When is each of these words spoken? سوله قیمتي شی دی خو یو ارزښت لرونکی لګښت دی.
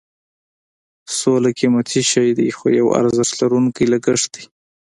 سوله 1.17 1.49
قیمتي 1.59 2.01
شی 2.09 2.27
دی 2.37 2.47
خو 2.57 2.65
یو 2.79 2.87
ارزښت 2.99 3.33
لرونکی 3.41 3.85
لګښت 3.93 4.29
دی. 4.35 4.43